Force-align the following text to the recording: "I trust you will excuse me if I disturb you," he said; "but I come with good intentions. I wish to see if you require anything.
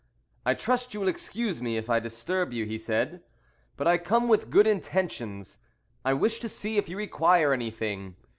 "I 0.47 0.55
trust 0.55 0.95
you 0.95 0.99
will 1.01 1.07
excuse 1.07 1.61
me 1.61 1.77
if 1.77 1.87
I 1.87 1.99
disturb 1.99 2.53
you," 2.53 2.65
he 2.65 2.79
said; 2.79 3.21
"but 3.77 3.85
I 3.85 3.99
come 3.99 4.27
with 4.27 4.49
good 4.49 4.65
intentions. 4.65 5.59
I 6.03 6.13
wish 6.15 6.39
to 6.39 6.49
see 6.49 6.77
if 6.79 6.89
you 6.89 6.97
require 6.97 7.53
anything. 7.53 8.15